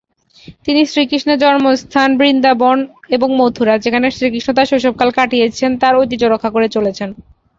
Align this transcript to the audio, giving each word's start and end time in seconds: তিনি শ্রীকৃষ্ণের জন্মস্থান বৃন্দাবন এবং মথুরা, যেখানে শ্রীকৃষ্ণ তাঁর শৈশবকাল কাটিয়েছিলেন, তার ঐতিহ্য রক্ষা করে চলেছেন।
তিনি 0.65 0.81
শ্রীকৃষ্ণের 0.85 1.39
জন্মস্থান 1.39 2.09
বৃন্দাবন 2.17 2.77
এবং 3.09 3.29
মথুরা, 3.37 3.75
যেখানে 3.77 4.07
শ্রীকৃষ্ণ 4.11 4.49
তাঁর 4.53 4.69
শৈশবকাল 4.69 5.09
কাটিয়েছিলেন, 5.11 5.73
তার 5.77 5.93
ঐতিহ্য 5.97 6.23
রক্ষা 6.25 6.49
করে 6.49 6.67
চলেছেন। 6.69 7.09